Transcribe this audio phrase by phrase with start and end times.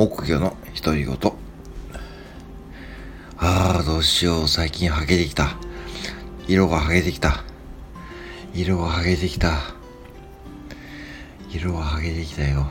[0.00, 1.14] 木魚の独り言。
[3.36, 4.48] ああ、どうしよう。
[4.48, 5.58] 最近ハゲてきた。
[6.48, 7.44] 色がハゲてきた。
[8.54, 9.58] 色がハゲてきた。
[11.50, 12.68] 色がハゲてきたよ。